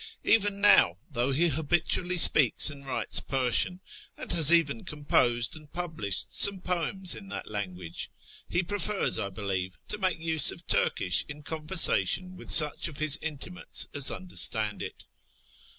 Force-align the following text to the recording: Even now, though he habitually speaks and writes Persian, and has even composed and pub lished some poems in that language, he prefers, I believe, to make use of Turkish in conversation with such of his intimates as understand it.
Even 0.23 0.59
now, 0.59 0.97
though 1.11 1.31
he 1.31 1.49
habitually 1.49 2.17
speaks 2.17 2.71
and 2.71 2.87
writes 2.87 3.19
Persian, 3.19 3.81
and 4.17 4.31
has 4.31 4.51
even 4.51 4.83
composed 4.83 5.55
and 5.55 5.71
pub 5.71 5.99
lished 5.99 6.31
some 6.31 6.59
poems 6.59 7.13
in 7.13 7.27
that 7.29 7.51
language, 7.51 8.09
he 8.49 8.63
prefers, 8.63 9.19
I 9.19 9.29
believe, 9.29 9.77
to 9.89 9.99
make 9.99 10.17
use 10.17 10.49
of 10.51 10.65
Turkish 10.65 11.23
in 11.29 11.43
conversation 11.43 12.35
with 12.35 12.49
such 12.49 12.87
of 12.87 12.97
his 12.97 13.17
intimates 13.21 13.89
as 13.93 14.09
understand 14.09 14.81
it. 14.81 15.05